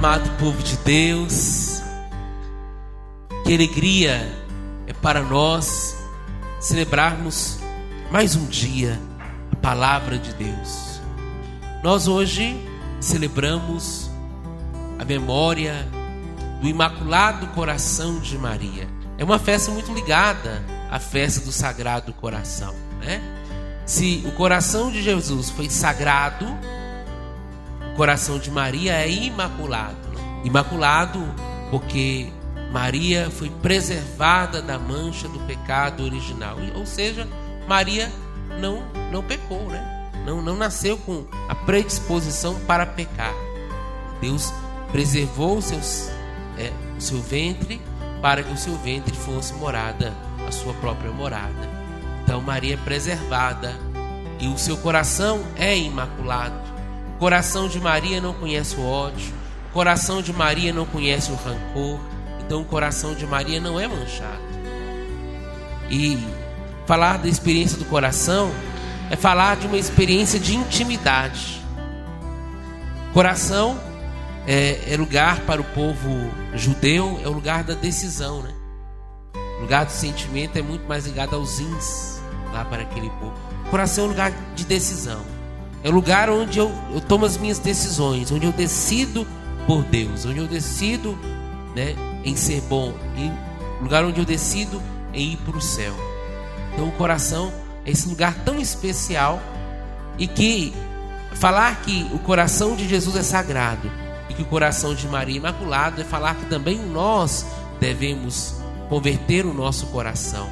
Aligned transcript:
amado 0.00 0.30
povo 0.38 0.62
de 0.62 0.78
Deus. 0.78 1.82
Que 3.44 3.52
alegria 3.52 4.34
é 4.86 4.94
para 4.94 5.22
nós 5.22 5.94
celebrarmos 6.58 7.58
mais 8.10 8.34
um 8.34 8.46
dia 8.46 8.98
a 9.52 9.56
palavra 9.56 10.16
de 10.16 10.32
Deus. 10.32 11.02
Nós 11.84 12.08
hoje 12.08 12.56
celebramos 12.98 14.10
a 14.98 15.04
memória 15.04 15.86
do 16.62 16.66
Imaculado 16.66 17.48
Coração 17.48 18.20
de 18.20 18.38
Maria. 18.38 18.88
É 19.18 19.24
uma 19.24 19.38
festa 19.38 19.70
muito 19.70 19.92
ligada 19.92 20.64
à 20.90 20.98
festa 20.98 21.42
do 21.42 21.52
Sagrado 21.52 22.14
Coração, 22.14 22.74
né? 23.00 23.20
Se 23.84 24.24
o 24.26 24.32
coração 24.32 24.90
de 24.90 25.02
Jesus 25.02 25.50
foi 25.50 25.68
sagrado, 25.68 26.46
coração 28.00 28.38
de 28.38 28.50
Maria 28.50 28.94
é 28.94 29.10
imaculado. 29.10 29.94
Imaculado 30.42 31.22
porque 31.70 32.32
Maria 32.72 33.28
foi 33.30 33.50
preservada 33.50 34.62
da 34.62 34.78
mancha 34.78 35.28
do 35.28 35.38
pecado 35.40 36.02
original. 36.02 36.56
Ou 36.76 36.86
seja, 36.86 37.28
Maria 37.68 38.10
não, 38.58 38.82
não 39.12 39.22
pecou, 39.22 39.68
né? 39.68 40.10
Não, 40.24 40.40
não 40.40 40.56
nasceu 40.56 40.96
com 40.96 41.26
a 41.46 41.54
predisposição 41.54 42.58
para 42.60 42.86
pecar. 42.86 43.34
Deus 44.18 44.50
preservou 44.90 45.60
seus, 45.60 46.08
é, 46.56 46.72
o 46.96 47.00
seu 47.02 47.20
ventre 47.20 47.82
para 48.22 48.42
que 48.42 48.50
o 48.50 48.56
seu 48.56 48.76
ventre 48.78 49.14
fosse 49.14 49.52
morada, 49.52 50.14
a 50.48 50.50
sua 50.50 50.72
própria 50.72 51.10
morada. 51.10 51.68
Então 52.22 52.40
Maria 52.40 52.72
é 52.72 52.78
preservada 52.78 53.78
e 54.38 54.48
o 54.48 54.56
seu 54.56 54.78
coração 54.78 55.44
é 55.54 55.76
imaculado. 55.76 56.69
Coração 57.20 57.68
de 57.68 57.78
Maria 57.78 58.18
não 58.18 58.32
conhece 58.32 58.76
o 58.76 58.82
ódio, 58.82 59.34
o 59.68 59.72
coração 59.74 60.22
de 60.22 60.32
Maria 60.32 60.72
não 60.72 60.86
conhece 60.86 61.30
o 61.30 61.34
rancor, 61.34 62.00
então 62.42 62.62
o 62.62 62.64
coração 62.64 63.14
de 63.14 63.26
Maria 63.26 63.60
não 63.60 63.78
é 63.78 63.86
manchado. 63.86 64.40
E 65.90 66.18
falar 66.86 67.18
da 67.18 67.28
experiência 67.28 67.76
do 67.76 67.84
coração 67.84 68.50
é 69.10 69.16
falar 69.16 69.56
de 69.56 69.66
uma 69.66 69.76
experiência 69.76 70.40
de 70.40 70.56
intimidade. 70.56 71.60
Coração 73.12 73.78
é, 74.46 74.90
é 74.90 74.96
lugar 74.96 75.40
para 75.40 75.60
o 75.60 75.64
povo 75.64 76.32
judeu, 76.54 77.20
é 77.22 77.28
o 77.28 77.32
lugar 77.32 77.64
da 77.64 77.74
decisão, 77.74 78.40
né? 78.40 78.54
O 79.58 79.60
lugar 79.60 79.84
do 79.84 79.92
sentimento 79.92 80.56
é 80.56 80.62
muito 80.62 80.88
mais 80.88 81.04
ligado 81.04 81.36
aos 81.36 81.60
ins 81.60 82.18
lá 82.50 82.64
para 82.64 82.80
aquele 82.80 83.10
povo. 83.10 83.34
Coração 83.70 84.04
é 84.04 84.06
um 84.06 84.10
lugar 84.10 84.32
de 84.56 84.64
decisão. 84.64 85.39
É 85.82 85.88
o 85.88 85.92
lugar 85.92 86.28
onde 86.28 86.58
eu, 86.58 86.70
eu 86.92 87.00
tomo 87.00 87.24
as 87.24 87.36
minhas 87.36 87.58
decisões, 87.58 88.30
onde 88.30 88.46
eu 88.46 88.52
decido 88.52 89.26
por 89.66 89.82
Deus, 89.84 90.26
onde 90.26 90.38
eu 90.38 90.46
decido 90.46 91.18
né, 91.74 91.94
em 92.24 92.36
ser 92.36 92.60
bom, 92.62 92.92
e 93.16 93.82
lugar 93.82 94.04
onde 94.04 94.18
eu 94.18 94.24
decido 94.24 94.80
em 95.12 95.32
ir 95.32 95.36
para 95.38 95.56
o 95.56 95.60
céu. 95.60 95.94
Então 96.72 96.88
o 96.88 96.92
coração 96.92 97.52
é 97.84 97.90
esse 97.90 98.08
lugar 98.08 98.34
tão 98.44 98.58
especial 98.58 99.40
e 100.18 100.26
que 100.26 100.72
falar 101.32 101.80
que 101.82 102.08
o 102.12 102.18
coração 102.18 102.76
de 102.76 102.86
Jesus 102.88 103.16
é 103.16 103.22
sagrado 103.22 103.90
e 104.28 104.34
que 104.34 104.42
o 104.42 104.46
coração 104.46 104.94
de 104.94 105.06
Maria 105.08 105.36
é 105.36 105.38
imaculado 105.38 106.00
é 106.00 106.04
falar 106.04 106.34
que 106.34 106.46
também 106.46 106.78
nós 106.78 107.46
devemos 107.80 108.54
converter 108.88 109.46
o 109.46 109.54
nosso 109.54 109.86
coração. 109.86 110.48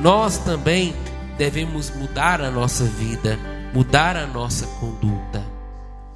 Nós 0.00 0.38
também 0.38 0.94
devemos 1.36 1.90
mudar 1.90 2.40
a 2.40 2.50
nossa 2.50 2.84
vida, 2.84 3.38
mudar 3.72 4.16
a 4.16 4.26
nossa 4.26 4.66
conduta. 4.78 5.44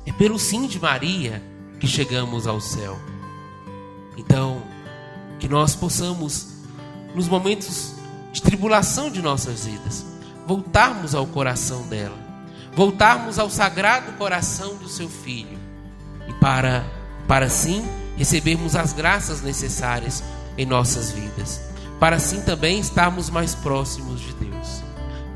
É 0.07 0.13
pelo 0.13 0.39
sim 0.39 0.67
de 0.67 0.81
Maria 0.81 1.43
que 1.79 1.87
chegamos 1.87 2.47
ao 2.47 2.61
céu. 2.61 2.99
Então, 4.17 4.63
que 5.39 5.49
nós 5.49 5.75
possamos, 5.75 6.49
nos 7.15 7.29
momentos 7.29 7.95
de 8.33 8.43
tribulação 8.43 9.11
de 9.11 9.23
nossas 9.23 9.67
vidas, 9.67 10.05
voltarmos 10.47 11.15
ao 11.15 11.27
coração 11.27 11.83
dela, 11.83 12.19
voltarmos 12.75 13.39
ao 13.39 13.49
sagrado 13.49 14.13
coração 14.13 14.77
do 14.77 14.89
seu 14.89 15.09
filho, 15.09 15.59
e 16.29 16.33
para, 16.35 16.85
para 17.29 17.47
assim 17.47 17.85
recebermos 18.17 18.77
as 18.77 18.93
graças 18.93 19.43
necessárias 19.43 20.23
em 20.57 20.67
nossas 20.67 21.11
vidas, 21.11 21.61
para 21.99 22.17
assim 22.17 22.41
também 22.43 22.79
estarmos 22.79 23.31
mais 23.31 23.55
próximos 23.55 24.21
de 24.21 24.33
Deus. 24.35 24.83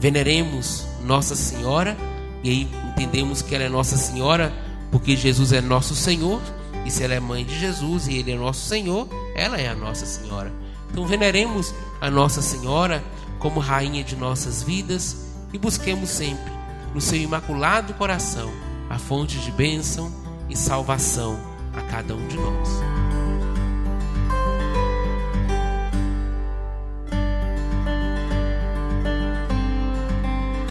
Veneremos 0.01 0.88
Nossa 1.05 1.35
Senhora, 1.35 1.97
e 2.43 2.51
aí 2.51 2.69
entendemos 2.91 3.43
que 3.43 3.55
ela 3.55 3.65
é 3.65 3.69
Nossa 3.69 3.97
Senhora 3.97 4.53
porque 4.91 5.17
Jesus 5.17 5.53
é 5.53 5.61
nosso 5.61 5.95
Senhor 5.95 6.41
e 6.85 6.91
se 6.91 7.03
ela 7.03 7.15
é 7.15 7.21
mãe 7.21 7.45
de 7.45 7.59
Jesus 7.59 8.09
e 8.09 8.15
ele 8.15 8.33
é 8.33 8.37
nosso 8.37 8.67
Senhor, 8.67 9.09
ela 9.35 9.59
é 9.59 9.69
a 9.69 9.75
Nossa 9.75 10.07
Senhora. 10.07 10.53
Então 10.91 11.07
veneremos 11.07 11.75
a 12.01 12.11
Nossa 12.11 12.41
Senhora 12.41 13.05
como 13.39 13.61
rainha 13.61 14.03
de 14.03 14.17
nossas 14.17 14.63
vidas 14.63 15.29
e 15.53 15.59
busquemos 15.59 16.09
sempre 16.09 16.53
no 16.95 17.01
seu 17.01 17.19
imaculado 17.19 17.95
coração 17.95 18.51
a 18.89 18.99
fonte 18.99 19.39
de 19.39 19.51
bênção 19.51 20.11
e 20.49 20.57
salvação 20.57 21.39
a 21.75 21.83
cada 21.83 22.15
um 22.15 22.27
de 22.27 22.37
nós. 22.37 23.08